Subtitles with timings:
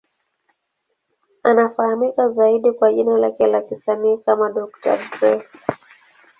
[1.43, 4.97] Anafahamika zaidi kwa jina lake la kisanii kama Dr.
[5.19, 5.47] Dre.